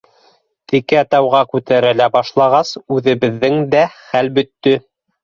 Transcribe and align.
Текә 0.71 1.01
тауға 1.11 1.41
күтәрелә 1.51 2.07
башлағас, 2.15 2.71
үҙебеҙҙең 2.97 3.59
дә 3.77 3.83
хәл 3.99 4.33
бөттө. 4.39 4.75